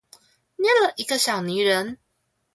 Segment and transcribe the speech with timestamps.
[0.55, 1.99] 捏了一個小泥人